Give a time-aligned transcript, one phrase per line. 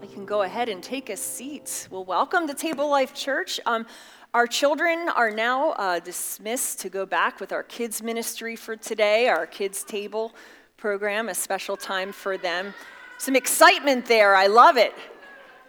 [0.00, 1.86] we can go ahead and take a seat.
[1.90, 3.60] Well, welcome to Table Life Church.
[3.66, 3.86] Um,
[4.32, 9.28] our children are now uh, dismissed to go back with our kids' ministry for today,
[9.28, 10.34] our kids' table
[10.78, 12.72] program, a special time for them.
[13.18, 14.34] Some excitement there.
[14.34, 14.94] I love it.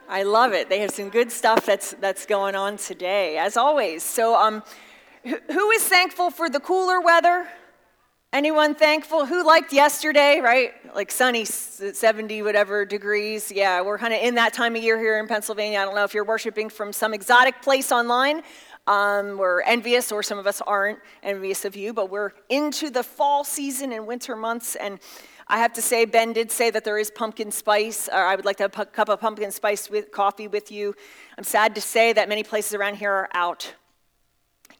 [0.07, 0.69] I love it.
[0.69, 4.01] They have some good stuff that's, that's going on today, as always.
[4.01, 4.63] So, um,
[5.25, 7.47] who is thankful for the cooler weather?
[8.33, 9.25] Anyone thankful?
[9.25, 10.71] Who liked yesterday, right?
[10.95, 13.51] Like sunny 70 whatever degrees.
[13.51, 15.79] Yeah, we're kind of in that time of year here in Pennsylvania.
[15.79, 18.41] I don't know if you're worshiping from some exotic place online.
[18.87, 23.03] Um, we're envious, or some of us aren't envious of you, but we're into the
[23.03, 24.77] fall season and winter months.
[24.77, 24.99] And
[25.49, 28.45] I have to say, Ben did say that there is pumpkin spice, or I would
[28.45, 30.95] like to have a cup of pumpkin spice with coffee with you.
[31.37, 33.73] I'm sad to say that many places around here are out.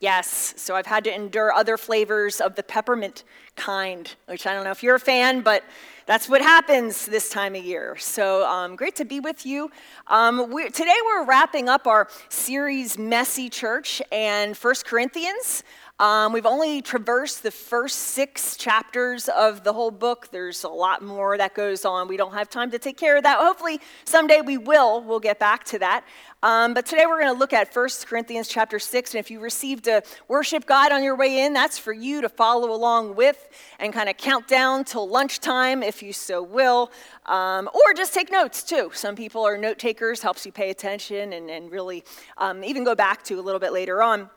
[0.01, 3.23] Yes, so I've had to endure other flavors of the peppermint
[3.55, 5.63] kind, which I don't know if you're a fan, but
[6.07, 7.95] that's what happens this time of year.
[7.99, 9.69] So um, great to be with you.
[10.07, 15.63] Um, we're, today we're wrapping up our series Messy Church and First Corinthians.
[16.01, 20.29] Um, we've only traversed the first six chapters of the whole book.
[20.31, 22.07] There's a lot more that goes on.
[22.07, 23.37] We don't have time to take care of that.
[23.37, 25.03] Hopefully, someday we will.
[25.03, 26.03] We'll get back to that.
[26.41, 29.13] Um, but today we're going to look at 1 Corinthians chapter 6.
[29.13, 32.29] And if you received a worship guide on your way in, that's for you to
[32.29, 36.91] follow along with and kind of count down till lunchtime if you so will.
[37.27, 38.89] Um, or just take notes too.
[38.95, 42.03] Some people are note takers, helps you pay attention and, and really
[42.39, 44.31] um, even go back to a little bit later on.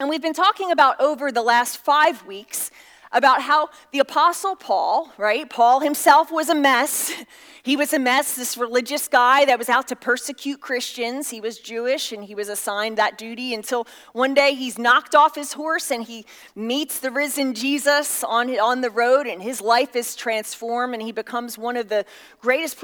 [0.00, 2.70] And we've been talking about over the last five weeks
[3.12, 5.48] about how the Apostle Paul, right?
[5.50, 7.12] Paul himself was a mess.
[7.62, 11.28] He was a mess, this religious guy that was out to persecute Christians.
[11.28, 15.34] He was Jewish and he was assigned that duty until one day he's knocked off
[15.34, 16.24] his horse and he
[16.56, 21.12] meets the risen Jesus on, on the road and his life is transformed and he
[21.12, 22.06] becomes one of the
[22.40, 22.78] greatest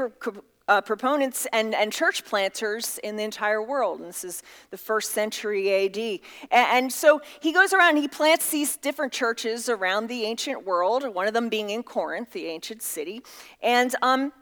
[0.68, 4.00] uh, proponents and, and church planters in the entire world.
[4.00, 5.96] And this is the first century AD.
[5.96, 11.04] And, and so he goes around, he plants these different churches around the ancient world,
[11.14, 13.22] one of them being in Corinth, the ancient city.
[13.62, 14.32] And um,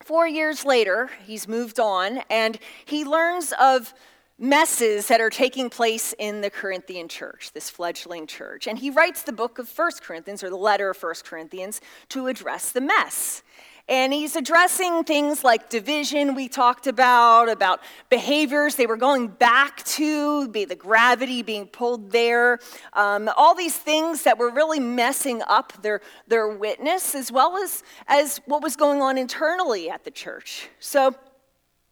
[0.00, 3.94] four years later, he's moved on and he learns of
[4.38, 8.66] messes that are taking place in the Corinthian church, this fledgling church.
[8.66, 12.26] And he writes the book of First Corinthians, or the letter of First Corinthians, to
[12.26, 13.44] address the mess.
[13.92, 19.84] And he's addressing things like division, we talked about, about behaviors they were going back
[19.84, 22.58] to, be the gravity being pulled there,
[22.94, 27.82] um, all these things that were really messing up their, their witness, as well as,
[28.08, 30.70] as what was going on internally at the church.
[30.80, 31.14] So,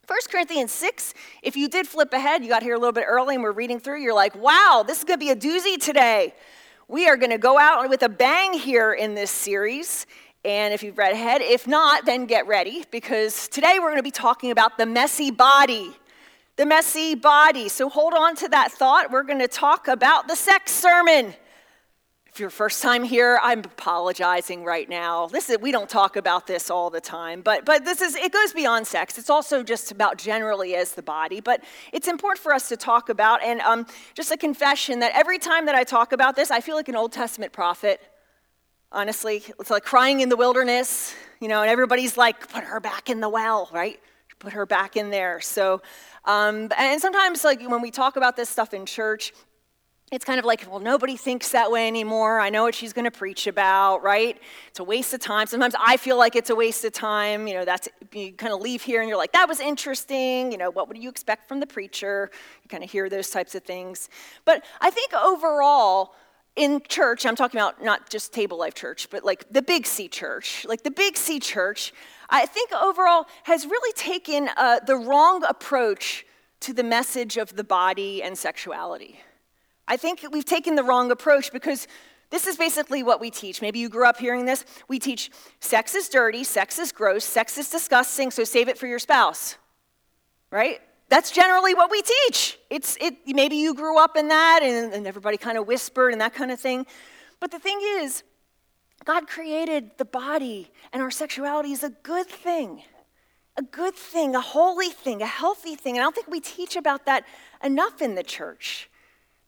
[0.07, 1.13] 1 Corinthians 6,
[1.43, 3.79] if you did flip ahead, you got here a little bit early and we're reading
[3.79, 6.33] through, you're like, wow, this is going to be a doozy today.
[6.89, 10.07] We are going to go out with a bang here in this series.
[10.45, 14.03] And if you've read ahead, if not, then get ready because today we're going to
[14.03, 15.95] be talking about the messy body.
[16.57, 17.69] The messy body.
[17.69, 19.11] So hold on to that thought.
[19.11, 21.35] We're going to talk about the sex sermon.
[22.33, 25.27] If you're first time here, I'm apologizing right now.
[25.27, 28.53] Listen, we don't talk about this all the time, but but this is it goes
[28.53, 29.19] beyond sex.
[29.19, 33.09] It's also just about generally as the body, but it's important for us to talk
[33.09, 33.43] about.
[33.43, 33.85] And um,
[34.15, 36.95] just a confession that every time that I talk about this, I feel like an
[36.95, 38.01] Old Testament prophet
[38.93, 39.43] honestly.
[39.59, 43.21] It's like crying in the wilderness, you know, and everybody's like, put her back in
[43.21, 44.01] the well, right?
[44.39, 45.41] Put her back in there.
[45.41, 45.83] So,
[46.25, 49.33] um, and sometimes, like, when we talk about this stuff in church,
[50.11, 52.41] it's kind of like, well, nobody thinks that way anymore.
[52.41, 54.37] I know what she's going to preach about, right?
[54.69, 55.47] It's a waste of time.
[55.47, 57.47] Sometimes I feel like it's a waste of time.
[57.47, 60.51] You know, that's you kind of leave here and you're like, that was interesting.
[60.51, 62.29] You know, what would you expect from the preacher?
[62.65, 64.09] You kind of hear those types of things.
[64.45, 66.17] But I think overall,
[66.57, 70.09] in church, I'm talking about not just Table Life Church, but like the Big C
[70.09, 71.93] Church, like the Big C Church,
[72.29, 76.27] I think overall has really taken uh, the wrong approach
[76.61, 79.21] to the message of the body and sexuality.
[79.89, 81.89] I think we've taken the wrong approach because
[82.31, 83.61] this is basically what we teach.
[83.61, 84.65] Maybe you grew up hearing this.
[84.87, 88.87] We teach sex is dirty, sex is gross, sex is disgusting, so save it for
[88.87, 89.57] your spouse.
[90.51, 90.81] Right?
[91.11, 92.57] That's generally what we teach.
[92.71, 96.21] It's, it, maybe you grew up in that and, and everybody kind of whispered and
[96.21, 96.87] that kind of thing.
[97.41, 98.23] But the thing is,
[99.05, 102.83] God created the body, and our sexuality is a good thing.
[103.57, 105.97] A good thing, a holy thing, a healthy thing.
[105.97, 107.25] And I don't think we teach about that
[107.65, 108.89] enough in the church.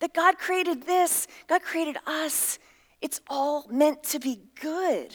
[0.00, 2.59] That God created this, God created us.
[3.00, 5.14] It's all meant to be good.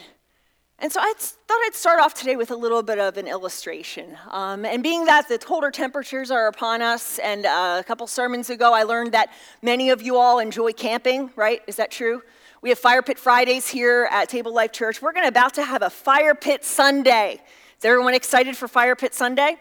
[0.79, 4.15] And so I thought I'd start off today with a little bit of an illustration.
[4.29, 8.51] Um, and being that the colder temperatures are upon us, and uh, a couple sermons
[8.51, 9.33] ago I learned that
[9.63, 11.63] many of you all enjoy camping, right?
[11.65, 12.21] Is that true?
[12.61, 15.01] We have Fire Pit Fridays here at Table Life Church.
[15.01, 17.41] We're going to about to have a Fire Pit Sunday.
[17.79, 19.57] Is everyone excited for Fire Pit Sunday?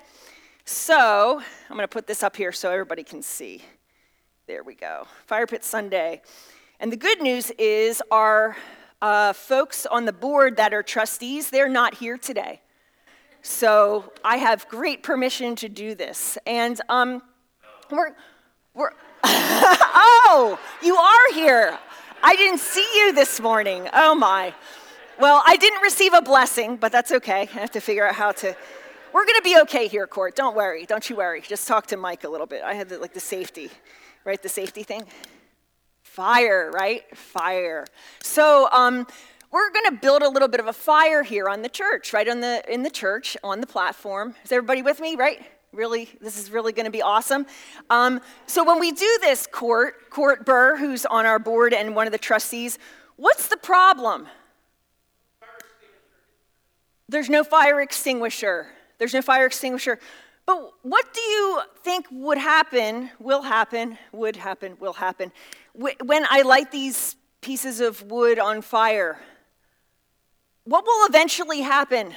[0.67, 1.41] So
[1.71, 3.63] I'm going to put this up here so everybody can see.
[4.47, 5.07] There we go.
[5.25, 6.21] Fire Pit Sunday.
[6.79, 8.55] And the good news is our
[9.03, 12.61] uh, folks on the board that are trustees, they're not here today.
[13.43, 16.37] So I have great permission to do this.
[16.47, 17.23] And um,
[17.91, 18.15] we're,
[18.75, 18.91] we're
[19.25, 21.79] oh, you are here.
[22.23, 23.89] I didn't see you this morning.
[23.93, 24.55] Oh my.
[25.19, 27.43] Well, I didn't receive a blessing, but that's okay.
[27.43, 28.57] I have to figure out how to
[29.17, 30.37] we're going to be okay here, Court.
[30.37, 30.85] Don't worry.
[30.85, 31.41] Don't you worry.
[31.41, 32.63] Just talk to Mike a little bit.
[32.63, 33.71] I have the, like the safety,
[34.27, 34.43] right?
[34.43, 35.07] The safety thing.
[36.17, 37.05] Fire, right?
[37.15, 37.85] Fire.
[38.23, 39.07] So, um,
[39.51, 42.27] we're going to build a little bit of a fire here on the church, right
[42.27, 44.35] on the in the church on the platform.
[44.43, 45.15] Is everybody with me?
[45.15, 45.43] Right?
[45.75, 47.45] Really, this is really going to be awesome.
[47.91, 52.07] Um, so when we do this, Court Court Burr, who's on our board and one
[52.07, 52.79] of the trustees,
[53.17, 54.27] what's the problem?
[57.11, 58.69] There's no fire extinguisher.
[58.97, 59.99] There's no fire extinguisher.
[60.47, 65.33] But what do you think would happen, will happen, would happen, will happen,
[65.77, 69.19] when I light these pieces of wood on fire?
[70.65, 72.15] What will eventually happen?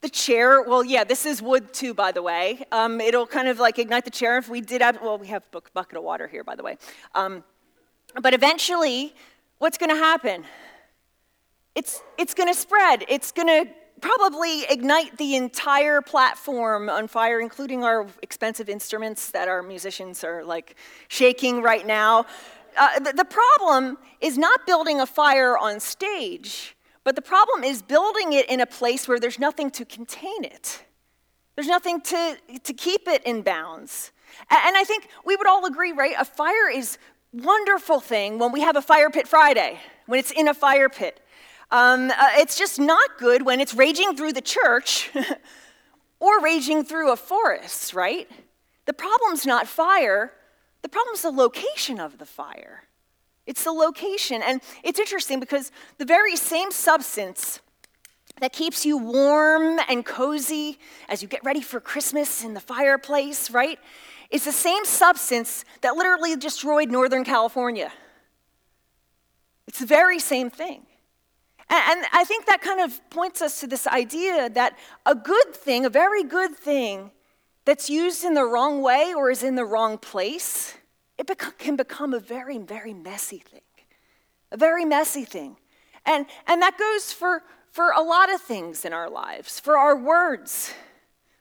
[0.00, 2.64] The chair, well, yeah, this is wood too, by the way.
[2.70, 4.36] Um, it'll kind of like ignite the chair.
[4.38, 6.76] If we did have, well, we have a bucket of water here, by the way.
[7.14, 7.42] Um,
[8.20, 9.14] but eventually,
[9.58, 10.44] what's going to happen?
[11.74, 13.04] It's, it's going to spread.
[13.08, 13.70] It's going to
[14.00, 20.44] probably ignite the entire platform on fire, including our expensive instruments that our musicians are
[20.44, 20.76] like
[21.08, 22.26] shaking right now.
[22.76, 27.82] Uh, the, the problem is not building a fire on stage, but the problem is
[27.82, 30.82] building it in a place where there's nothing to contain it.
[31.54, 34.12] There's nothing to, to keep it in bounds.
[34.50, 36.14] And I think we would all agree, right?
[36.18, 36.98] A fire is
[37.32, 41.20] wonderful thing when we have a fire pit Friday, when it's in a fire pit.
[41.70, 45.10] Um, uh, it's just not good when it's raging through the church
[46.20, 48.28] or raging through a forest, right?
[48.86, 50.32] The problem's not fire,
[50.82, 52.84] the problem's the location of the fire.
[53.46, 54.42] It's the location.
[54.42, 57.60] And it's interesting because the very same substance
[58.40, 60.78] that keeps you warm and cozy
[61.08, 63.78] as you get ready for Christmas in the fireplace, right?
[64.30, 67.90] Is the same substance that literally destroyed Northern California.
[69.66, 70.84] It's the very same thing.
[71.70, 75.84] And, I think that kind of points us to this idea that a good thing,
[75.84, 77.10] a very good thing,
[77.68, 80.74] that's used in the wrong way or is in the wrong place,
[81.18, 83.60] it can become a very, very messy thing.
[84.50, 85.58] A very messy thing.
[86.06, 89.94] And, and that goes for, for a lot of things in our lives for our
[89.94, 90.72] words,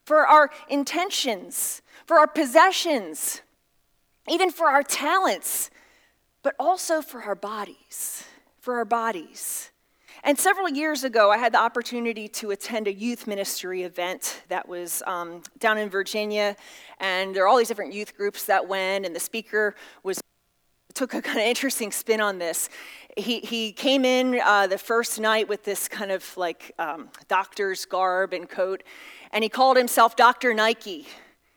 [0.03, 3.41] for our intentions, for our possessions,
[4.27, 5.69] even for our talents,
[6.44, 8.25] but also for our bodies.
[8.59, 9.71] For our bodies.
[10.24, 14.68] And several years ago, I had the opportunity to attend a youth ministry event that
[14.68, 16.56] was um, down in Virginia.
[17.00, 20.19] And there are all these different youth groups that went, and the speaker was
[20.94, 22.69] took a kind of interesting spin on this.
[23.16, 27.86] He, he came in uh, the first night with this kind of like um, doctor's
[27.86, 28.81] garb and coat,
[29.31, 30.56] and he called himself Dr.
[30.56, 31.08] Nike.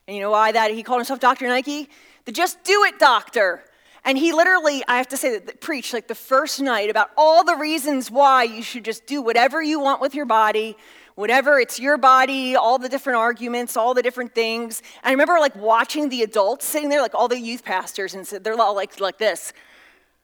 [0.07, 0.73] And you know why that?
[0.73, 1.49] He called himself Dr.
[1.49, 1.89] Nike?
[2.27, 3.65] The just do it doctor.
[4.05, 7.45] And he literally, I have to say, that preached like the first night about all
[7.45, 10.77] the reasons why you should just do whatever you want with your body,
[11.17, 14.81] whatever, it's your body, all the different arguments, all the different things.
[15.03, 18.25] And I remember like watching the adults sitting there, like all the youth pastors, and
[18.27, 19.53] they're all like, like this.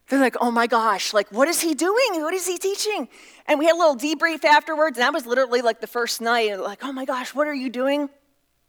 [0.08, 2.22] They're like, oh my gosh, like what is he doing?
[2.22, 3.08] What is he teaching?
[3.46, 6.50] And we had a little debrief afterwards, and that was literally like the first night.
[6.50, 8.08] And like, oh my gosh, what are you doing?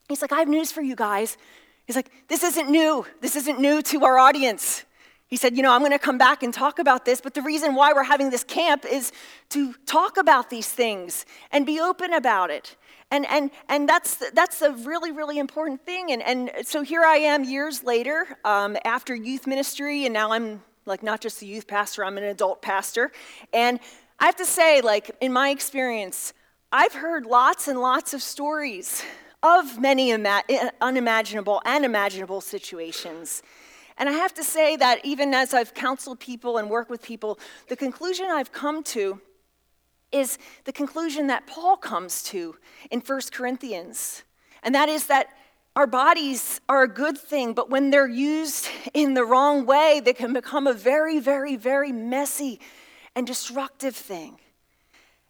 [0.09, 1.37] He's like, I have news for you guys.
[1.85, 3.05] He's like, this isn't new.
[3.21, 4.83] This isn't new to our audience.
[5.27, 7.41] He said, You know, I'm going to come back and talk about this, but the
[7.41, 9.11] reason why we're having this camp is
[9.49, 12.75] to talk about these things and be open about it.
[13.11, 16.11] And, and, and that's, that's a really, really important thing.
[16.11, 20.61] And, and so here I am years later um, after youth ministry, and now I'm
[20.85, 23.11] like not just a youth pastor, I'm an adult pastor.
[23.53, 23.79] And
[24.19, 26.33] I have to say, like, in my experience,
[26.71, 29.03] I've heard lots and lots of stories
[29.43, 30.43] of many ima-
[30.81, 33.43] unimaginable and imaginable situations
[33.97, 37.39] and I have to say that even as I've counseled people and worked with people,
[37.67, 39.21] the conclusion I've come to
[40.11, 42.55] is the conclusion that Paul comes to
[42.91, 44.23] in 1 Corinthians.
[44.63, 45.29] And that is that
[45.75, 50.13] our bodies are a good thing, but when they're used in the wrong way, they
[50.13, 52.59] can become a very, very, very messy
[53.15, 54.39] and destructive thing.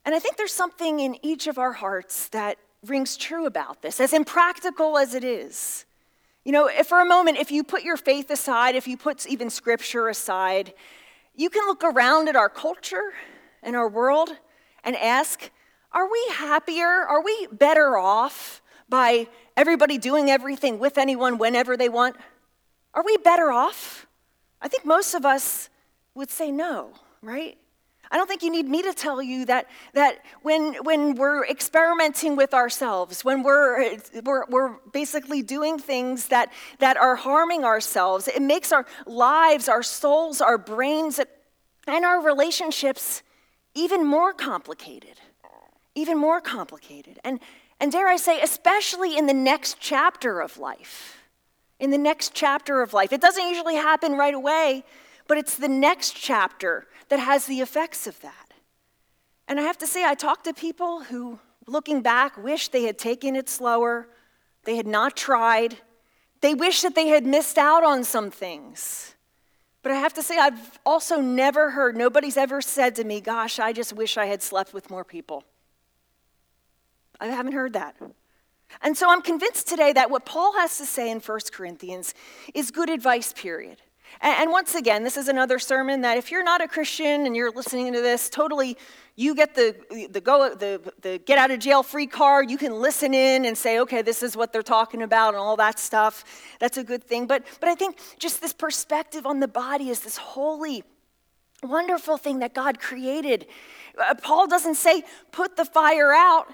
[0.06, 4.00] And I think there's something in each of our hearts that rings true about this,
[4.00, 5.86] as impractical as it is.
[6.48, 9.28] You know, if for a moment, if you put your faith aside, if you put
[9.28, 10.74] even scripture aside,
[11.36, 13.12] you can look around at our culture
[13.62, 14.30] and our world
[14.86, 15.52] and ask,
[15.92, 16.88] are we happier?
[16.88, 19.28] Are we better off by
[19.58, 22.16] everybody doing everything with anyone whenever they want,
[22.94, 24.08] are we better off?
[24.62, 25.68] I think most of us
[26.16, 27.58] would say no, right?
[28.12, 32.36] I don't think you need me to tell you that, that when, when we're experimenting
[32.36, 38.42] with ourselves, when we're, we're, we're basically doing things that, that are harming ourselves, it
[38.42, 41.20] makes our lives, our souls, our brains,
[41.88, 43.24] and our relationships
[43.74, 45.20] even more complicated.
[45.96, 47.20] Even more complicated.
[47.24, 47.40] And,
[47.80, 51.18] and dare I say, especially in the next chapter of life.
[51.80, 53.14] In the next chapter of life.
[53.14, 54.84] It doesn't usually happen right away,
[55.28, 58.54] but it's the next chapter that has the effects of that.
[59.48, 62.98] And I have to say, I talk to people who, looking back, wish they had
[62.98, 64.08] taken it slower,
[64.64, 65.78] they had not tried,
[66.42, 69.16] they wish that they had missed out on some things.
[69.82, 73.58] But I have to say, I've also never heard, nobody's ever said to me, Gosh,
[73.60, 75.46] I just wish I had slept with more people.
[77.20, 77.96] I haven't heard that.
[78.82, 82.14] And so I'm convinced today that what Paul has to say in 1 Corinthians
[82.54, 83.82] is good advice, period.
[84.22, 87.52] And once again, this is another sermon that if you're not a Christian and you're
[87.52, 88.78] listening to this, totally
[89.16, 89.76] you get the,
[90.12, 92.50] the, go, the, the get out of jail free card.
[92.50, 95.56] You can listen in and say, okay, this is what they're talking about and all
[95.58, 96.24] that stuff.
[96.60, 97.28] That's a good thing.
[97.28, 100.84] But, but I think just this perspective on the body is this holy,
[101.64, 103.48] wonderful thing that God created.
[104.00, 106.48] Uh, Paul doesn't say, put the fire out,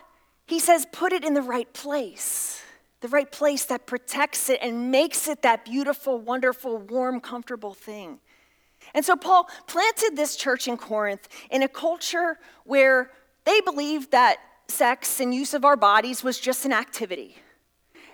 [0.48, 2.62] he says, put it in the right place
[3.03, 8.17] the right place that protects it and makes it that beautiful, wonderful, warm, comfortable thing.
[8.93, 13.12] And so Paul planted this church in Corinth in a culture where
[13.43, 14.38] they believed that
[14.69, 17.36] sex and use of our bodies was just an activity.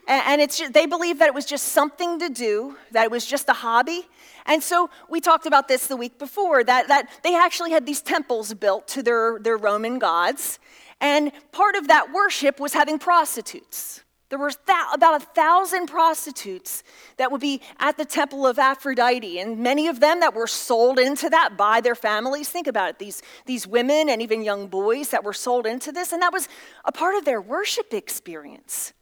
[0.07, 3.27] And it's just, they believed that it was just something to do, that it was
[3.27, 4.07] just a hobby.
[4.47, 8.01] And so we talked about this the week before that, that they actually had these
[8.01, 10.57] temples built to their, their Roman gods.
[10.99, 14.01] And part of that worship was having prostitutes.
[14.29, 16.83] There were th- about a thousand prostitutes
[17.17, 20.99] that would be at the temple of Aphrodite, and many of them that were sold
[20.99, 22.49] into that by their families.
[22.49, 26.11] Think about it these, these women and even young boys that were sold into this,
[26.11, 26.47] and that was
[26.85, 28.93] a part of their worship experience.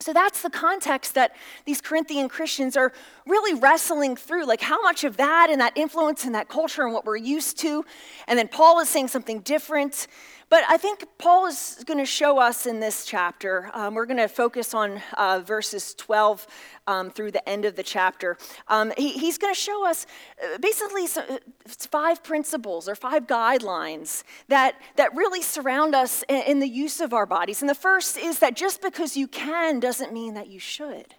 [0.00, 2.92] So that's the context that these Corinthian Christians are
[3.26, 4.46] really wrestling through.
[4.46, 7.58] Like, how much of that and that influence and that culture and what we're used
[7.58, 7.84] to?
[8.28, 10.06] And then Paul is saying something different.
[10.50, 14.16] But I think Paul is going to show us in this chapter, um, we're going
[14.16, 16.46] to focus on uh, verses 12
[16.86, 18.38] um, through the end of the chapter.
[18.66, 20.06] Um, he, he's going to show us
[20.42, 21.36] uh, basically uh,
[21.66, 27.12] five principles or five guidelines that, that really surround us in, in the use of
[27.12, 27.60] our bodies.
[27.60, 31.14] And the first is that just because you can doesn't mean that you should.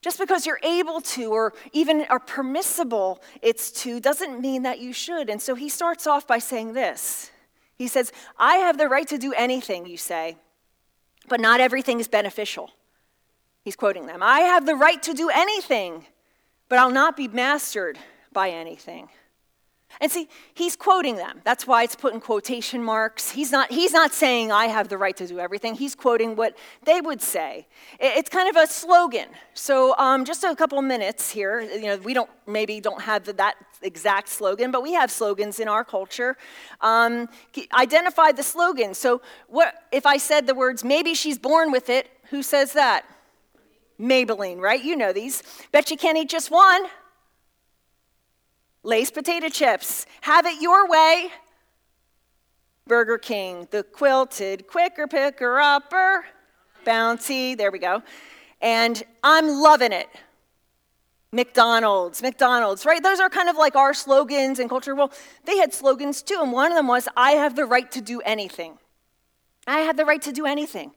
[0.00, 4.94] Just because you're able to or even are permissible it's to doesn't mean that you
[4.94, 5.28] should.
[5.28, 7.30] And so he starts off by saying this
[7.80, 10.36] he says, I have the right to do anything, you say,
[11.30, 12.68] but not everything is beneficial.
[13.62, 14.22] He's quoting them.
[14.22, 16.04] I have the right to do anything,
[16.68, 17.98] but I'll not be mastered
[18.34, 19.08] by anything.
[20.00, 21.40] And see, he's quoting them.
[21.44, 23.30] That's why it's put in quotation marks.
[23.30, 25.74] He's not, he's not saying, I have the right to do everything.
[25.74, 27.66] He's quoting what they would say.
[27.98, 29.28] It's kind of a slogan.
[29.54, 31.60] So, um, just a couple minutes here.
[31.60, 35.68] You know, we don't, maybe don't have that exact slogan, but we have slogans in
[35.68, 36.36] our culture.
[36.80, 37.28] Um,
[37.74, 38.94] identify the slogan.
[38.94, 42.10] So, what if I said the words, maybe she's born with it?
[42.30, 43.04] Who says that?
[44.00, 44.82] Maybelline, right?
[44.82, 45.42] You know these.
[45.72, 46.86] Bet you can't eat just one.
[48.82, 50.06] Lay's potato chips.
[50.22, 51.30] Have it your way.
[52.86, 56.24] Burger King, the quilted quicker picker upper.
[56.84, 58.02] Bounty, there we go.
[58.60, 60.08] And I'm loving it.
[61.32, 63.02] McDonald's, McDonald's, right?
[63.02, 64.96] Those are kind of like our slogans and culture.
[64.96, 65.12] Well,
[65.44, 68.20] they had slogans too, and one of them was, I have the right to do
[68.22, 68.78] anything.
[69.66, 70.92] I have the right to do anything.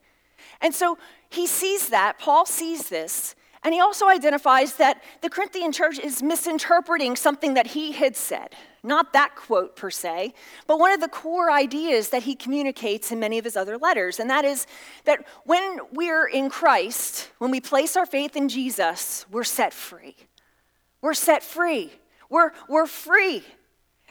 [0.62, 0.98] And so
[1.30, 6.22] he sees that, Paul sees this, and he also identifies that the Corinthian church is
[6.22, 8.56] misinterpreting something that he had said.
[8.84, 10.34] Not that quote per se,
[10.68, 14.20] but one of the core ideas that he communicates in many of his other letters.
[14.20, 14.68] And that is
[15.06, 20.18] that when we're in Christ, when we place our faith in Jesus, we're set free.
[21.02, 21.94] We're set free.
[22.30, 23.44] We're, we're free.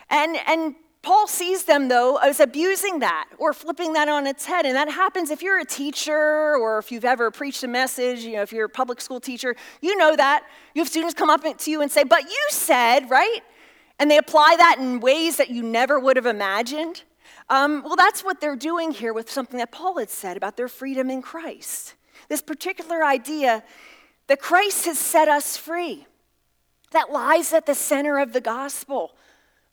[0.08, 4.64] And, and Paul sees them, though, as abusing that or flipping that on its head.
[4.66, 8.34] And that happens if you're a teacher or if you've ever preached a message, you
[8.34, 10.44] know, if you're a public school teacher, you know that.
[10.74, 13.40] You have students come up to you and say, But you said, right?
[13.98, 17.02] And they apply that in ways that you never would have imagined.
[17.48, 20.68] Um, well, that's what they're doing here with something that Paul had said about their
[20.68, 21.94] freedom in Christ.
[22.28, 23.64] This particular idea
[24.28, 26.06] that Christ has set us free,
[26.92, 29.16] that lies at the center of the gospel.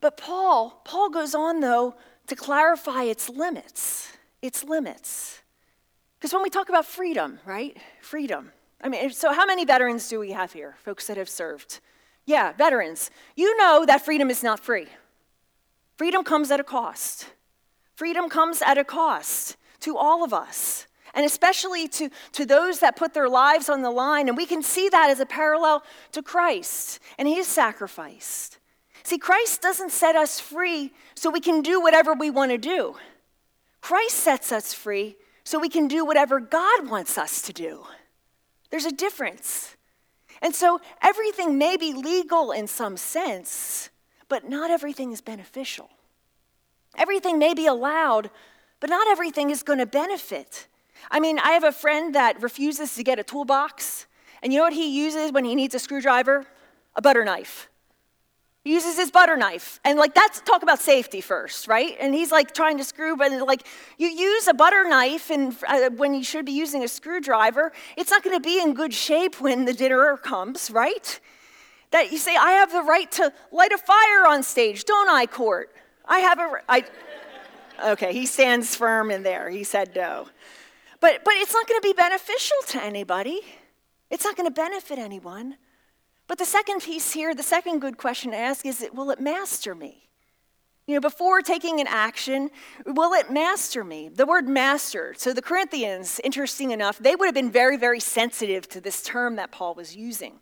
[0.02, 1.96] But Paul, Paul goes on though
[2.28, 4.14] to clarify its limits.
[4.42, 5.42] Its limits.
[6.18, 7.78] Because when we talk about freedom, right?
[8.02, 8.52] Freedom.
[8.82, 10.76] I mean, so how many veterans do we have here?
[10.84, 11.80] Folks that have served.
[12.26, 13.10] Yeah, veterans.
[13.36, 14.88] You know that freedom is not free.
[15.98, 17.28] Freedom comes at a cost.
[17.96, 22.96] Freedom comes at a cost to all of us, and especially to, to those that
[22.96, 24.28] put their lives on the line.
[24.28, 28.59] And we can see that as a parallel to Christ and his sacrifice.
[29.10, 32.96] See, Christ doesn't set us free so we can do whatever we want to do.
[33.82, 37.86] Christ sets us free so we can do whatever God wants us to do.
[38.70, 39.76] There's a difference.
[40.44, 43.90] And so everything may be legal in some sense,
[44.28, 45.90] but not everything is beneficial.
[46.96, 48.30] Everything may be allowed,
[48.80, 50.68] but not everything is going to benefit.
[51.10, 54.06] I mean, I have a friend that refuses to get a toolbox,
[54.44, 56.46] and you know what he uses when he needs a screwdriver?
[56.96, 57.70] A butter knife.
[58.70, 59.80] Uses his butter knife.
[59.84, 61.98] And like that's talk about safety first, right?
[62.00, 63.66] And he's like trying to screw, but like
[63.98, 68.12] you use a butter knife and uh, when you should be using a screwdriver, it's
[68.12, 71.20] not going to be in good shape when the dinner comes, right?
[71.90, 75.26] That you say, I have the right to light a fire on stage, don't I,
[75.26, 75.76] court?
[76.06, 76.84] I have a, I,
[77.94, 79.50] okay, he stands firm in there.
[79.50, 80.28] He said no.
[81.00, 83.42] But, but it's not going to be beneficial to anybody.
[84.12, 85.56] It's not going to benefit anyone.
[86.30, 89.74] But the second piece here, the second good question to ask is will it master
[89.74, 90.10] me?
[90.86, 92.52] You know, before taking an action,
[92.86, 94.10] will it master me?
[94.10, 95.16] The word master.
[95.18, 99.38] So the Corinthians, interesting enough, they would have been very, very sensitive to this term
[99.38, 100.40] that Paul was using.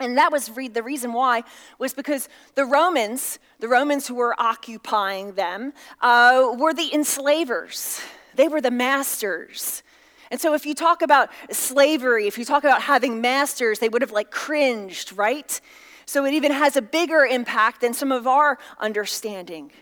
[0.00, 1.44] And that was re- the reason why
[1.78, 8.00] was because the Romans, the Romans who were occupying them, uh, were the enslavers.
[8.34, 9.84] They were the masters.
[10.30, 14.02] And so if you talk about slavery, if you talk about having masters, they would
[14.02, 15.60] have like cringed, right?
[16.04, 19.72] So it even has a bigger impact than some of our understanding.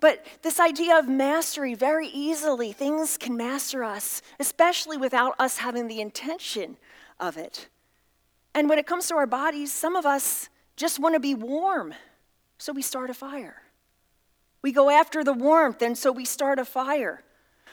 [0.00, 5.88] But this idea of mastery, very easily, things can master us, especially without us having
[5.88, 6.76] the intention
[7.18, 7.68] of it.
[8.54, 11.94] And when it comes to our bodies, some of us just want to be warm,
[12.58, 13.62] so we start a fire.
[14.62, 17.22] We go after the warmth, and so we start a fire.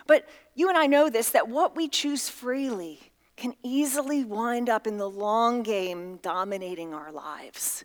[0.08, 3.00] But you and I know this that what we choose freely
[3.36, 7.84] can easily wind up in the long game dominating our lives.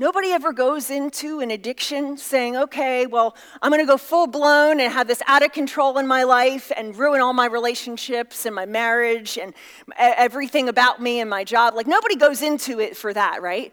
[0.00, 4.78] Nobody ever goes into an addiction saying, okay, well, I'm going to go full blown
[4.78, 8.54] and have this out of control in my life and ruin all my relationships and
[8.54, 9.54] my marriage and
[9.96, 11.74] everything about me and my job.
[11.74, 13.72] Like, nobody goes into it for that, right?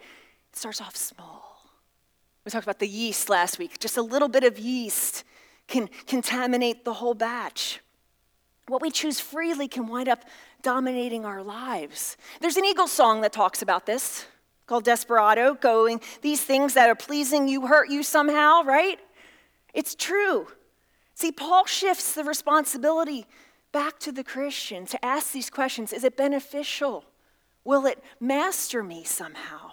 [0.52, 1.62] It starts off small.
[2.44, 3.78] We talked about the yeast last week.
[3.78, 5.26] Just a little bit of yeast
[5.68, 7.80] can contaminate the whole batch.
[8.68, 10.26] What we choose freely can wind up
[10.62, 12.18] dominating our lives.
[12.42, 14.26] There's an Eagles song that talks about this
[14.66, 19.00] called Desperado, going, These things that are pleasing you hurt you somehow, right?
[19.74, 20.48] It's true.
[21.14, 23.28] See, Paul shifts the responsibility
[23.72, 27.06] back to the Christian to ask these questions Is it beneficial?
[27.64, 29.72] Will it master me somehow?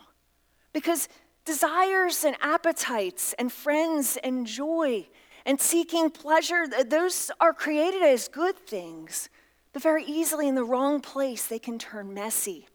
[0.73, 1.09] Because
[1.45, 5.09] desires and appetites and friends and joy
[5.45, 9.29] and seeking pleasure, those are created as good things,
[9.73, 12.69] but very easily in the wrong place, they can turn messy.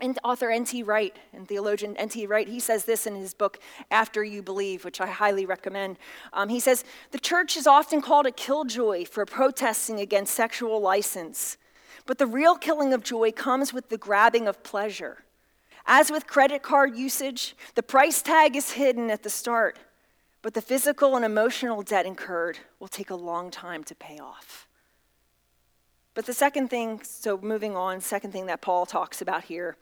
[0.00, 0.82] And author N.T.
[0.82, 2.26] Wright and theologian N.T.
[2.26, 3.60] Wright, he says this in his book,
[3.92, 5.98] After You Believe, which I highly recommend.
[6.32, 11.58] Um, he says, The church is often called a killjoy for protesting against sexual license,
[12.06, 15.18] but the real killing of joy comes with the grabbing of pleasure.
[15.86, 19.78] As with credit card usage, the price tag is hidden at the start,
[20.44, 24.68] but the physical and emotional debt incurred will take a long time to pay off.
[26.12, 29.78] But the second thing, so moving on, second thing that Paul talks about here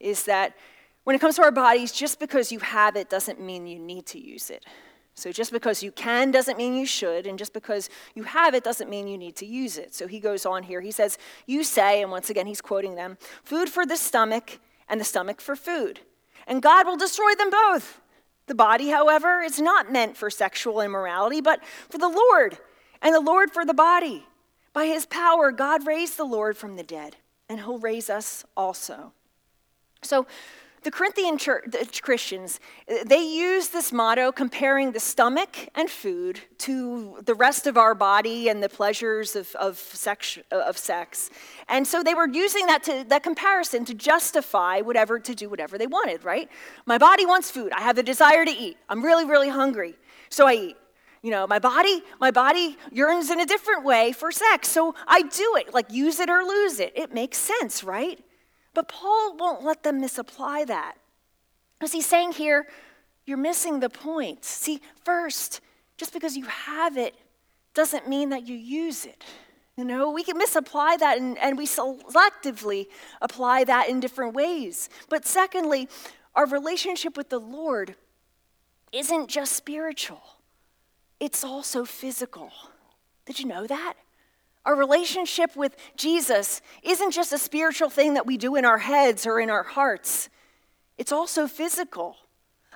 [0.00, 0.56] is that
[1.04, 4.06] when it comes to our bodies, just because you have it doesn't mean you need
[4.06, 4.64] to use it.
[5.12, 8.64] So just because you can doesn't mean you should, and just because you have it
[8.64, 9.94] doesn't mean you need to use it.
[9.94, 10.80] So he goes on here.
[10.80, 14.98] He says, You say, and once again he's quoting them, food for the stomach and
[14.98, 16.00] the stomach for food.
[16.46, 18.00] And God will destroy them both.
[18.46, 22.58] The body, however, is not meant for sexual immorality, but for the Lord,
[23.02, 24.26] and the Lord for the body.
[24.72, 27.16] By his power, God raised the Lord from the dead,
[27.48, 29.12] and he'll raise us also.
[30.02, 30.26] So,
[30.86, 36.38] the Corinthian church, the Christians, uh, they use this motto comparing the stomach and food
[36.58, 41.28] to the rest of our body and the pleasures of, of, sex, of sex.
[41.68, 45.76] And so they were using that, to, that comparison to justify whatever, to do whatever
[45.76, 46.48] they wanted, right?
[46.86, 47.72] My body wants food.
[47.72, 48.76] I have the desire to eat.
[48.88, 49.96] I'm really, really hungry.
[50.28, 50.76] So I eat
[51.22, 55.22] you know my body my body yearns in a different way for sex so i
[55.22, 58.22] do it like use it or lose it it makes sense right
[58.76, 60.94] but paul won't let them misapply that
[61.80, 62.60] as he's saying here
[63.26, 65.60] you're missing the point see first
[65.96, 67.14] just because you have it
[67.74, 69.24] doesn't mean that you use it
[69.78, 72.86] You know, we can misapply that and, and we selectively
[73.20, 74.88] apply that in different ways.
[75.10, 75.88] But secondly,
[76.34, 77.94] our relationship with the Lord
[78.92, 80.22] isn't just spiritual,
[81.20, 82.50] it's also physical.
[83.26, 83.94] Did you know that?
[84.66, 89.24] Our relationship with Jesus isn't just a spiritual thing that we do in our heads
[89.24, 90.28] or in our hearts,
[90.98, 92.16] it's also physical.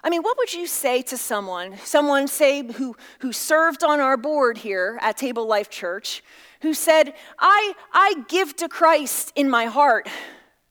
[0.05, 4.17] I mean, what would you say to someone, someone say who, who served on our
[4.17, 6.23] board here at Table Life Church,
[6.63, 10.09] who said, I, I give to Christ in my heart,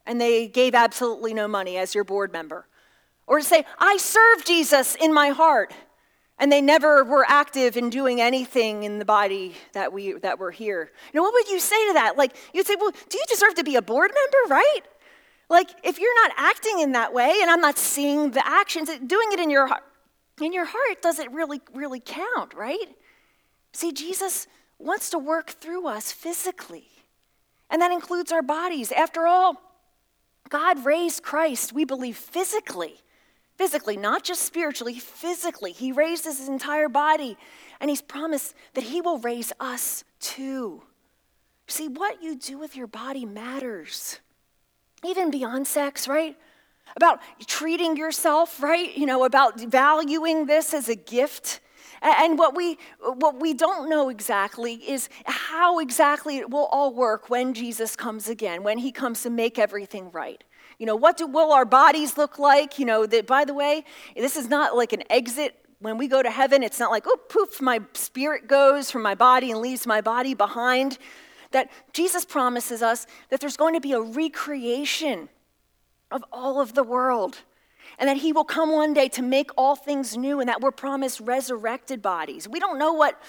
[0.06, 2.66] and they gave absolutely no money as your board member?
[3.28, 5.74] Or to say, I serve Jesus in my heart,
[6.40, 10.52] and they never were active in doing anything in the body that, we, that we're
[10.52, 10.92] here.
[11.14, 12.18] Know, what would you say to that?
[12.18, 14.82] Like, you'd say, well, do you deserve to be a board member, right?
[15.50, 19.30] Like, if you're not acting in that way and I'm not seeing the actions, doing
[19.32, 19.70] it in your
[20.42, 22.96] in your heart doesn't really, really count, right?
[23.74, 24.48] See, Jesus
[24.78, 26.88] wants to work through us physically,
[27.70, 28.94] and that includes our bodies.
[28.94, 29.62] After all,
[30.48, 33.02] God raised Christ, we believe, physically.
[33.60, 35.74] Physically, not just spiritually, physically.
[35.74, 37.36] He raised his entire body,
[37.82, 40.84] and he's promised that he will raise us too.
[41.68, 44.22] See, what you do with your body matters
[45.04, 46.38] even beyond sex, right?
[46.96, 48.96] About treating yourself, right?
[48.98, 51.60] You know, about valuing this as a gift.
[52.02, 57.30] And what we, what we don't know exactly is how exactly it will all work
[57.30, 60.46] when Jesus comes again, when he comes to make everything right.
[60.80, 62.80] You know, what do, will our bodies look like?
[62.80, 63.84] You know, that, by the way,
[64.16, 65.56] this is not like an exit.
[65.80, 69.14] When we go to heaven, it's not like, oh, poof, my spirit goes from my
[69.14, 70.98] body and leaves my body behind
[71.52, 75.30] that Jesus promises us that there's going to be a recreation
[76.12, 77.38] of all of the world
[77.98, 80.72] and that he will come one day to make all things new and that we're
[80.72, 82.48] promised resurrected bodies.
[82.48, 83.20] We don't know what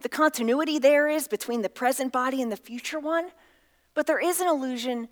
[0.00, 3.30] the continuity there is between the present body and the future one,
[3.94, 5.08] but there is an illusion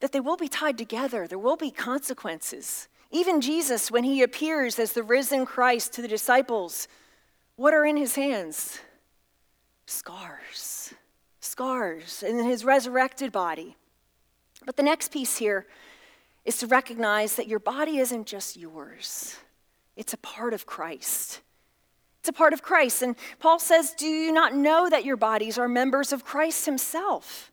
[0.00, 1.26] that they will be tied together.
[1.26, 2.88] There will be consequences.
[3.10, 6.88] Even Jesus, when he appears as the risen Christ to the disciples,
[7.56, 8.80] what are in his hands?
[9.86, 10.94] Scars
[11.58, 13.76] scars in his resurrected body.
[14.64, 15.66] But the next piece here
[16.44, 19.36] is to recognize that your body isn't just yours,
[19.96, 21.40] it's a part of Christ.
[22.20, 23.02] It's a part of Christ.
[23.02, 27.52] And Paul says, Do you not know that your bodies are members of Christ himself?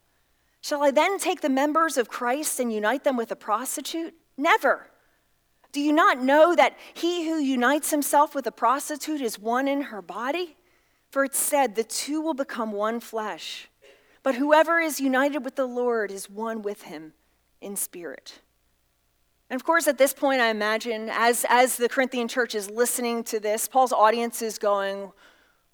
[0.65, 4.15] Shall I then take the members of Christ and unite them with a prostitute?
[4.35, 4.87] Never.
[5.71, 9.81] Do you not know that he who unites himself with a prostitute is one in
[9.81, 10.57] her body?
[11.11, 13.67] For it's said, the two will become one flesh.
[14.23, 17.13] But whoever is united with the Lord is one with him
[17.61, 18.41] in spirit.
[19.51, 23.23] And of course, at this point, I imagine, as, as the Corinthian church is listening
[23.25, 25.11] to this, Paul's audience is going,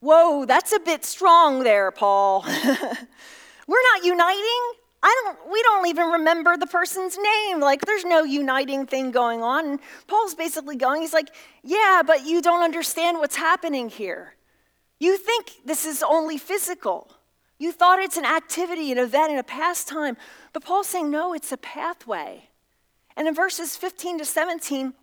[0.01, 2.43] Whoa, that's a bit strong there, Paul.
[3.67, 4.81] We're not uniting.
[5.04, 7.60] I don't, we don't even remember the person's name.
[7.60, 9.66] Like, there's no uniting thing going on.
[9.66, 11.30] And Paul's basically going, he's like,
[11.64, 14.36] Yeah, but you don't understand what's happening here.
[15.00, 17.12] You think this is only physical.
[17.58, 20.18] You thought it's an activity, an event, and a pastime.
[20.52, 22.50] But Paul's saying, no, it's a pathway.
[23.16, 24.94] And in verses 15 to 17,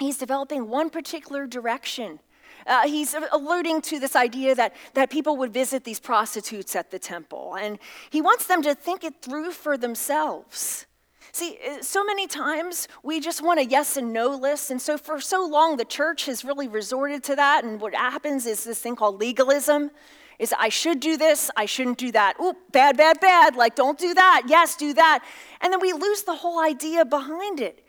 [0.00, 2.18] he's developing one particular direction.
[2.66, 6.98] Uh, he's alluding to this idea that, that people would visit these prostitutes at the
[6.98, 7.78] temple, and
[8.10, 10.86] he wants them to think it through for themselves.
[11.32, 14.96] See, uh, so many times we just want a yes and no list, and so
[14.96, 18.80] for so long the church has really resorted to that, and what happens is this
[18.80, 19.90] thing called legalism
[20.38, 22.34] is I should do this, I shouldn't do that.
[22.42, 23.56] Oop, bad, bad, bad.
[23.56, 24.42] Like, don't do that.
[24.48, 25.24] Yes, do that.
[25.60, 27.83] And then we lose the whole idea behind it.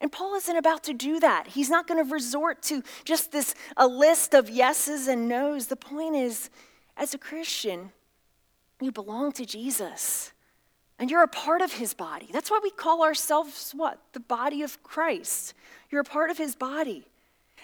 [0.00, 1.48] And Paul isn't about to do that.
[1.48, 5.66] He's not going to resort to just this a list of yeses and nos.
[5.66, 6.48] The point is,
[6.96, 7.92] as a Christian,
[8.80, 10.32] you belong to Jesus.
[10.98, 12.28] And you're a part of his body.
[12.32, 13.98] That's why we call ourselves what?
[14.12, 15.54] The body of Christ.
[15.90, 17.06] You're a part of his body.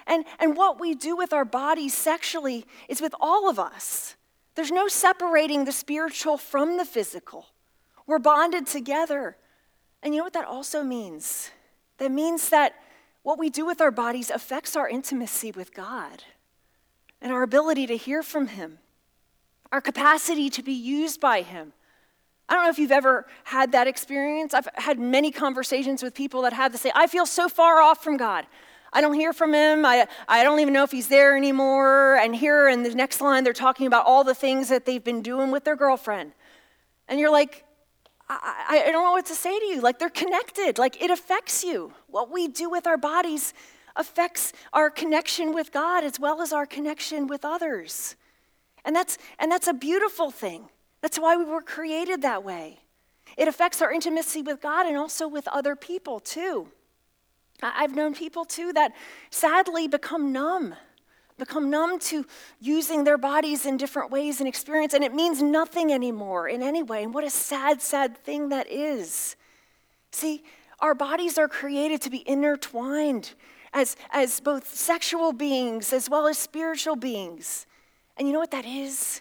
[0.07, 4.15] And, and what we do with our bodies sexually is with all of us.
[4.55, 7.47] There's no separating the spiritual from the physical.
[8.07, 9.37] We're bonded together.
[10.03, 11.51] And you know what that also means?
[11.99, 12.75] That means that
[13.23, 16.23] what we do with our bodies affects our intimacy with God
[17.21, 18.79] and our ability to hear from Him,
[19.73, 21.73] our capacity to be used by Him.
[22.49, 24.55] I don't know if you've ever had that experience.
[24.55, 28.05] I've had many conversations with people that have to say, I feel so far off
[28.05, 28.47] from God.
[28.93, 29.85] I don't hear from him.
[29.85, 32.17] I, I don't even know if he's there anymore.
[32.17, 35.21] And here in the next line, they're talking about all the things that they've been
[35.21, 36.33] doing with their girlfriend.
[37.07, 37.66] And you're like,
[38.29, 39.81] I, I don't know what to say to you.
[39.81, 40.79] Like, they're connected.
[40.79, 41.93] Like, it affects you.
[42.09, 43.55] What we do with our bodies
[43.95, 48.17] affects our connection with God as well as our connection with others.
[48.85, 50.69] And that's, and that's a beautiful thing.
[51.03, 52.81] That's why we were created that way.
[53.37, 56.69] It affects our intimacy with God and also with other people, too.
[57.63, 58.93] I've known people, too, that
[59.31, 60.75] sadly become numb,
[61.39, 62.25] become numb to
[62.61, 66.83] using their bodies in different ways and experience, and it means nothing anymore in any
[66.83, 67.03] way.
[67.03, 69.37] And what a sad, sad thing that is.
[70.13, 70.45] See,
[70.81, 73.35] our bodies are created to be intertwined
[73.73, 77.67] as, as both sexual beings as well as spiritual beings.
[78.17, 79.21] And you know what that is?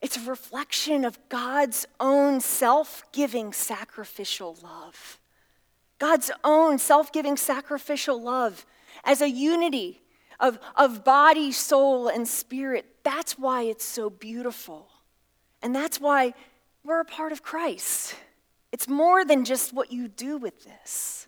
[0.00, 5.18] It's a reflection of God's own self giving sacrificial love.
[5.98, 8.64] God's own self giving sacrificial love
[9.04, 10.00] as a unity
[10.40, 12.86] of, of body, soul, and spirit.
[13.02, 14.88] That's why it's so beautiful.
[15.62, 16.34] And that's why
[16.84, 18.14] we're a part of Christ.
[18.72, 21.26] It's more than just what you do with this.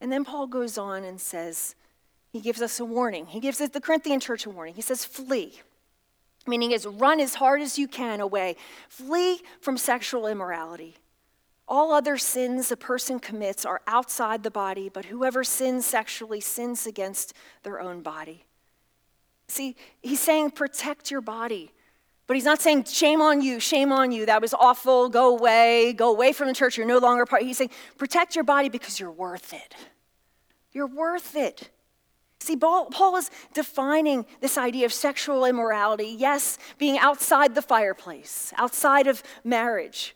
[0.00, 1.74] And then Paul goes on and says,
[2.32, 3.26] he gives us a warning.
[3.26, 4.74] He gives the Corinthian church a warning.
[4.74, 5.60] He says, flee
[6.46, 8.56] meaning is run as hard as you can away.
[8.88, 10.96] Flee from sexual immorality.
[11.70, 16.84] All other sins a person commits are outside the body, but whoever sins sexually sins
[16.84, 18.44] against their own body.
[19.46, 21.70] See, he's saying protect your body.
[22.26, 25.92] But he's not saying, shame on you, shame on you, that was awful, go away,
[25.92, 27.42] go away from the church, you're no longer part.
[27.42, 29.74] He's saying, protect your body because you're worth it.
[30.72, 31.70] You're worth it.
[32.38, 39.06] See, Paul is defining this idea of sexual immorality, yes, being outside the fireplace, outside
[39.06, 40.14] of marriage,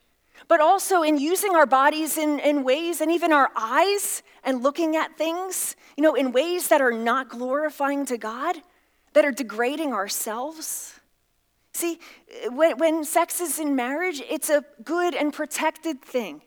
[0.49, 4.97] but also in using our bodies in, in ways and even our eyes and looking
[4.97, 8.57] at things, you know, in ways that are not glorifying to God,
[9.15, 11.01] that are degrading ourselves.
[11.73, 11.99] See,
[12.51, 16.43] when, when sex is in marriage, it's a good and protected thing.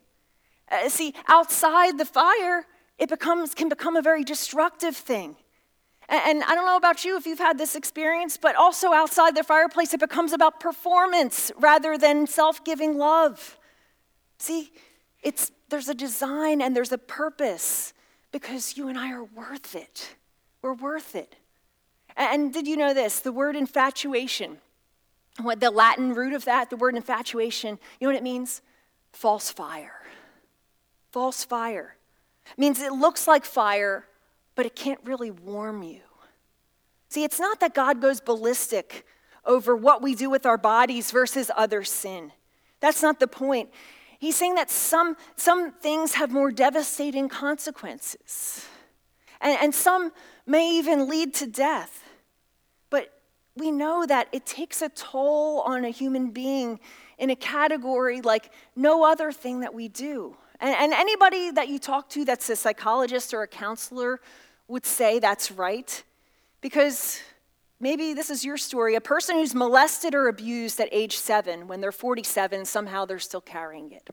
[0.71, 2.65] Uh, see, outside the fire,
[2.97, 5.36] it becomes, can become a very destructive thing.
[6.10, 9.43] And I don't know about you if you've had this experience, but also outside the
[9.43, 13.56] fireplace, it becomes about performance rather than self giving love.
[14.38, 14.71] See,
[15.23, 17.93] it's, there's a design and there's a purpose
[18.32, 20.15] because you and I are worth it.
[20.62, 21.36] We're worth it.
[22.15, 23.19] And did you know this?
[23.19, 24.58] The word infatuation,
[25.41, 28.62] what the Latin root of that, the word infatuation, you know what it means?
[29.12, 30.02] False fire.
[31.12, 31.95] False fire.
[32.52, 34.06] It means it looks like fire,
[34.56, 36.02] but it can't really warm you.
[37.10, 39.06] See, it's not that God goes ballistic
[39.45, 42.32] over what we do with our bodies versus other sin.
[42.80, 43.69] That's not the point.
[44.19, 48.65] He's saying that some, some things have more devastating consequences,
[49.41, 50.12] and, and some
[50.45, 52.03] may even lead to death.
[52.89, 53.13] But
[53.56, 56.80] we know that it takes a toll on a human being
[57.17, 60.36] in a category like no other thing that we do.
[60.60, 64.19] And, and anybody that you talk to that's a psychologist or a counselor
[64.67, 66.03] would say that's right.
[66.62, 67.21] Because
[67.79, 71.81] maybe this is your story a person who's molested or abused at age seven, when
[71.81, 74.09] they're 47, somehow they're still carrying it.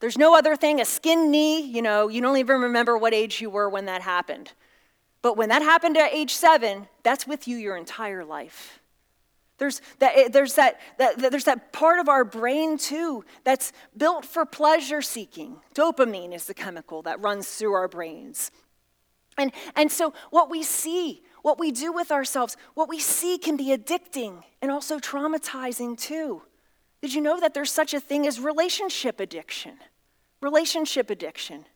[0.00, 3.40] There's no other thing, a skin knee, you know, you don't even remember what age
[3.40, 4.52] you were when that happened.
[5.22, 8.80] But when that happened at age seven, that's with you your entire life.
[9.58, 14.24] There's that, eh, there's that, that, there's that part of our brain too that's built
[14.24, 15.58] for pleasure seeking.
[15.72, 18.50] Dopamine is the chemical that runs through our brains.
[19.38, 23.56] And, and so, what we see, what we do with ourselves, what we see can
[23.56, 26.42] be addicting and also traumatizing too.
[27.00, 29.74] Did you know that there's such a thing as relationship addiction?
[30.40, 31.66] Relationship addiction.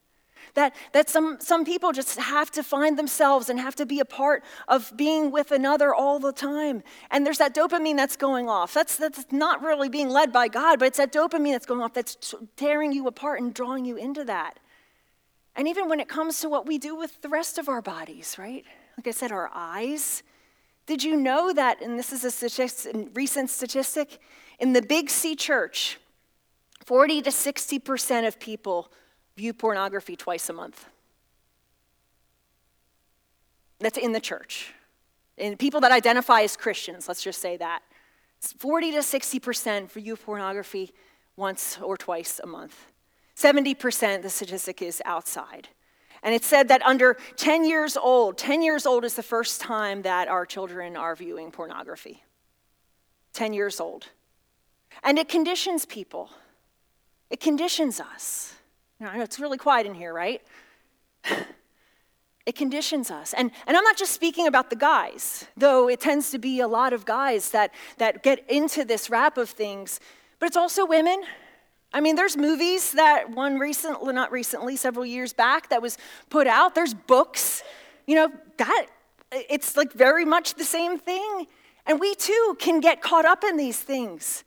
[0.54, 4.04] That, that some, some people just have to find themselves and have to be a
[4.04, 6.82] part of being with another all the time.
[7.10, 8.72] And there's that dopamine that's going off.
[8.72, 11.92] That's, that's not really being led by God, but it's that dopamine that's going off
[11.92, 14.58] that's tearing you apart and drawing you into that.
[15.56, 18.36] And even when it comes to what we do with the rest of our bodies,
[18.38, 18.64] right?
[18.96, 20.22] Like I said, our eyes.
[20.86, 24.18] Did you know that, and this is a statistic, recent statistic,
[24.58, 25.98] in the Big C church,
[26.84, 28.90] 40 to 60% of people
[29.36, 30.86] view pornography twice a month?
[33.80, 34.72] That's in the church.
[35.36, 37.82] And people that identify as Christians, let's just say that.
[38.40, 40.92] 40 to 60% view pornography
[41.36, 42.92] once or twice a month.
[43.36, 45.68] 70% the statistic is outside.
[46.26, 50.02] And it said that under 10 years old, 10 years old is the first time
[50.02, 52.24] that our children are viewing pornography.
[53.32, 54.08] 10 years old.
[55.04, 56.30] And it conditions people,
[57.30, 58.54] it conditions us.
[58.98, 60.42] Now, I know it's really quiet in here, right?
[62.44, 63.34] It conditions us.
[63.34, 66.68] And, and I'm not just speaking about the guys, though it tends to be a
[66.68, 69.98] lot of guys that, that get into this wrap of things,
[70.38, 71.24] but it's also women
[71.96, 75.96] I mean, there's movies that one recently, not recently, several years back, that was
[76.28, 76.74] put out.
[76.74, 77.62] There's books.
[78.06, 78.88] You know, that,
[79.32, 81.46] it's like very much the same thing.
[81.86, 84.44] And we too can get caught up in these things.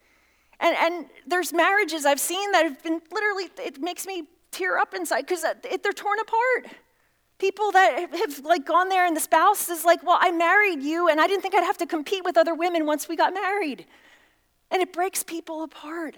[0.60, 4.94] And, and there's marriages I've seen that have been literally, it makes me tear up
[4.94, 6.68] inside because uh, they're torn apart.
[7.40, 11.10] People that have like gone there and the spouse is like, well, I married you
[11.10, 13.88] and I didn't think I'd have to compete with other women once we got married.
[14.70, 16.16] And it breaks people apart.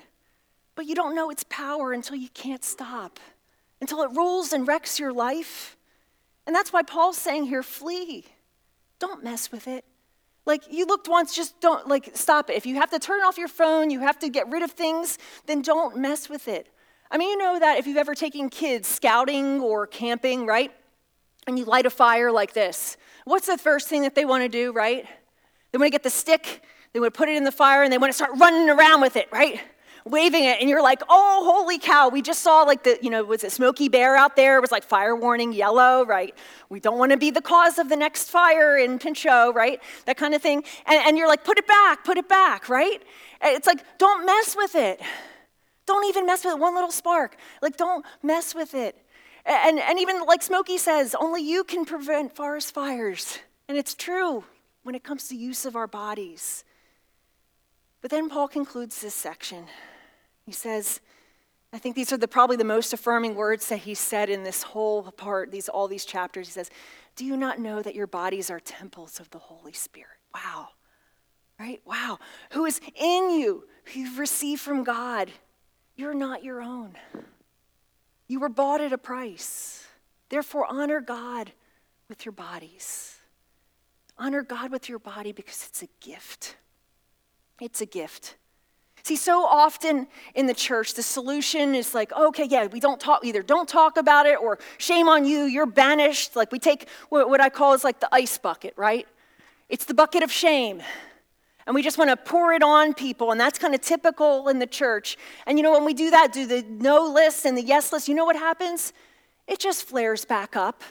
[0.81, 3.19] But you don't know its power until you can't stop,
[3.81, 5.77] until it rules and wrecks your life.
[6.47, 8.25] And that's why Paul's saying here flee.
[8.97, 9.85] Don't mess with it.
[10.47, 12.55] Like you looked once, just don't, like, stop it.
[12.55, 15.19] If you have to turn off your phone, you have to get rid of things,
[15.45, 16.67] then don't mess with it.
[17.11, 20.71] I mean, you know that if you've ever taken kids scouting or camping, right?
[21.45, 24.49] And you light a fire like this, what's the first thing that they want to
[24.49, 25.05] do, right?
[25.71, 27.93] They want to get the stick, they want to put it in the fire, and
[27.93, 29.61] they want to start running around with it, right?
[30.05, 33.23] Waving it, and you're like, oh, holy cow, we just saw like the, you know,
[33.23, 34.57] was it Smokey Bear out there?
[34.57, 36.33] It was like fire warning yellow, right?
[36.69, 39.79] We don't want to be the cause of the next fire in Pinchot, right?
[40.05, 40.63] That kind of thing.
[40.87, 43.01] And, and you're like, put it back, put it back, right?
[43.43, 45.01] It's like, don't mess with it.
[45.85, 46.59] Don't even mess with it.
[46.59, 47.35] One little spark.
[47.61, 48.95] Like, don't mess with it.
[49.45, 53.39] And, and even like Smokey says, only you can prevent forest fires.
[53.67, 54.43] And it's true
[54.83, 56.63] when it comes to use of our bodies.
[58.01, 59.65] But then Paul concludes this section.
[60.45, 60.99] He says,
[61.73, 64.63] I think these are the, probably the most affirming words that he said in this
[64.63, 66.47] whole part, these, all these chapters.
[66.47, 66.69] He says,
[67.15, 70.17] Do you not know that your bodies are temples of the Holy Spirit?
[70.33, 70.69] Wow.
[71.59, 71.81] Right?
[71.85, 72.19] Wow.
[72.51, 75.31] Who is in you, who you've received from God.
[75.95, 76.97] You're not your own.
[78.27, 79.85] You were bought at a price.
[80.29, 81.51] Therefore, honor God
[82.09, 83.17] with your bodies.
[84.17, 86.55] Honor God with your body because it's a gift.
[87.59, 88.35] It's a gift.
[89.03, 93.25] See, so often in the church, the solution is like, okay, yeah, we don't talk,
[93.25, 96.35] either don't talk about it or shame on you, you're banished.
[96.35, 99.07] Like we take what I call is like the ice bucket, right?
[99.69, 100.83] It's the bucket of shame.
[101.65, 104.59] And we just want to pour it on people, and that's kind of typical in
[104.59, 105.17] the church.
[105.45, 108.07] And you know, when we do that, do the no list and the yes list,
[108.07, 108.93] you know what happens?
[109.47, 110.83] It just flares back up.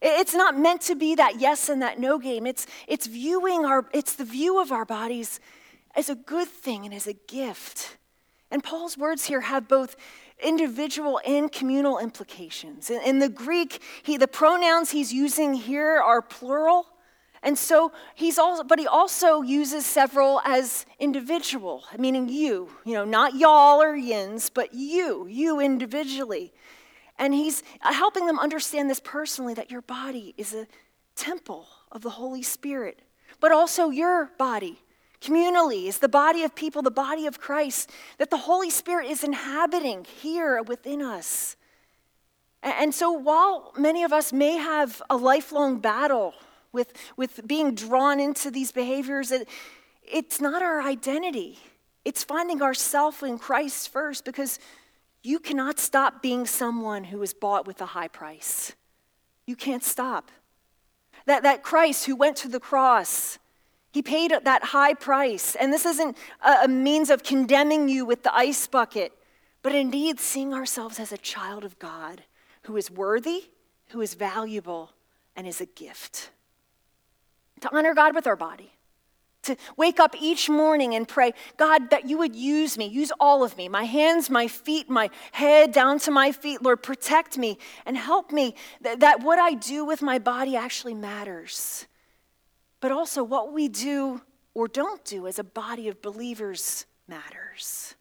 [0.00, 2.46] It's not meant to be that yes and that no game.
[2.46, 5.40] It's, it's viewing our, it's the view of our bodies
[5.98, 7.96] as a good thing and as a gift.
[8.52, 9.96] And Paul's words here have both
[10.40, 12.88] individual and communal implications.
[12.88, 16.86] In, in the Greek, he, the pronouns he's using here are plural.
[17.42, 23.04] And so he's also, but he also uses several as individual, meaning you, you know,
[23.04, 26.52] not y'all or yins, but you, you individually.
[27.18, 30.68] And he's helping them understand this personally that your body is a
[31.16, 33.02] temple of the Holy Spirit,
[33.40, 34.78] but also your body
[35.20, 39.24] communally, is the body of people, the body of Christ, that the Holy Spirit is
[39.24, 41.56] inhabiting here within us.
[42.62, 46.34] And so, while many of us may have a lifelong battle
[46.72, 49.48] with, with being drawn into these behaviors, it,
[50.02, 51.58] it's not our identity.
[52.04, 54.58] It's finding ourself in Christ first because
[55.22, 58.72] you cannot stop being someone who was bought with a high price.
[59.46, 60.30] You can't stop.
[61.26, 63.38] That, that Christ who went to the cross,
[63.90, 65.54] he paid that high price.
[65.54, 69.12] And this isn't a means of condemning you with the ice bucket,
[69.62, 72.22] but indeed seeing ourselves as a child of God
[72.62, 73.44] who is worthy,
[73.88, 74.92] who is valuable,
[75.34, 76.30] and is a gift.
[77.62, 78.72] To honor God with our body,
[79.44, 83.42] to wake up each morning and pray, God, that you would use me, use all
[83.42, 86.62] of me, my hands, my feet, my head, down to my feet.
[86.62, 90.94] Lord, protect me and help me that, that what I do with my body actually
[90.94, 91.87] matters
[92.80, 94.20] but also what we do
[94.54, 97.94] or don't do as a body of believers matters.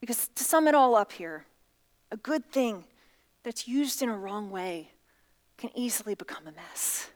[0.00, 1.46] Because to sum it all up here,
[2.10, 2.84] a good thing
[3.42, 4.90] that's used in a wrong way
[5.56, 7.10] can easily become a mess.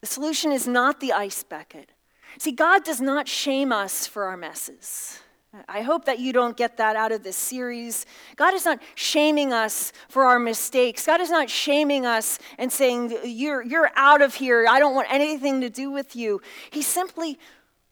[0.00, 1.90] The solution is not the ice bucket.
[2.38, 5.20] See, God does not shame us for our messes.
[5.68, 8.06] I hope that you don't get that out of this series.
[8.36, 11.06] God is not shaming us for our mistakes.
[11.06, 14.66] God is not shaming us and saying, you're, you're out of here.
[14.68, 16.40] I don't want anything to do with you.
[16.70, 17.36] He simply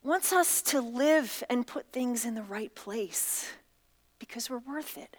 [0.05, 3.51] wants us to live and put things in the right place
[4.21, 5.17] because we're worth it.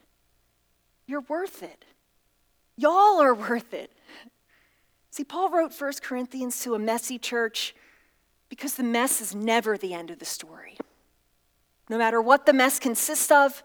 [1.08, 1.84] You're worth it.
[2.78, 3.92] Y'all are worth it.
[5.12, 7.76] See, Paul wrote 1 Corinthians to a messy church
[8.48, 10.78] because the mess is never the end of the story
[11.90, 13.64] no matter what the mess consists of,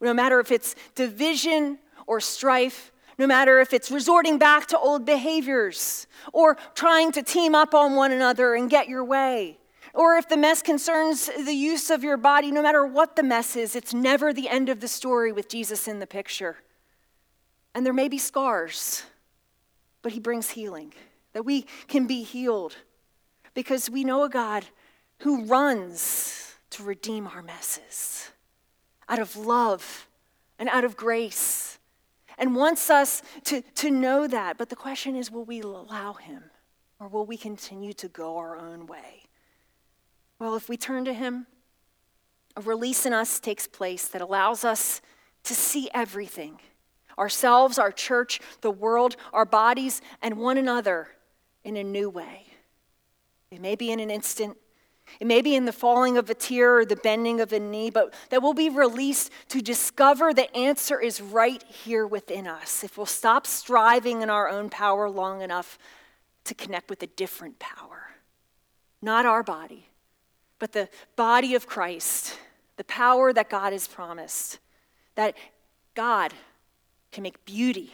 [0.00, 5.04] no matter if it's division or strife, no matter if it's resorting back to old
[5.04, 9.58] behaviors or trying to team up on one another and get your way,
[9.94, 13.56] or if the mess concerns the use of your body, no matter what the mess
[13.56, 16.58] is, it's never the end of the story with Jesus in the picture.
[17.74, 19.02] And there may be scars,
[20.02, 20.92] but he brings healing,
[21.32, 22.76] that we can be healed
[23.54, 24.64] because we know a God
[25.20, 28.30] who runs to redeem our messes
[29.08, 30.08] out of love
[30.58, 31.78] and out of grace
[32.36, 34.58] and wants us to, to know that.
[34.58, 36.44] But the question is will we allow Him
[37.00, 39.24] or will we continue to go our own way?
[40.38, 41.46] Well, if we turn to Him,
[42.56, 45.00] a release in us takes place that allows us
[45.44, 46.60] to see everything
[47.18, 51.08] ourselves, our church, the world, our bodies, and one another
[51.64, 52.46] in a new way.
[53.50, 54.56] It may be in an instant,
[55.20, 57.90] it may be in the falling of a tear or the bending of a knee,
[57.90, 62.84] but that we'll be released to discover the answer is right here within us.
[62.84, 65.78] If we'll stop striving in our own power long enough
[66.44, 68.10] to connect with a different power,
[69.02, 69.88] not our body,
[70.58, 72.38] but the body of Christ,
[72.76, 74.58] the power that God has promised,
[75.14, 75.36] that
[75.94, 76.32] God
[77.12, 77.92] can make beauty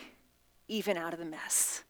[0.69, 1.85] even out of the mess.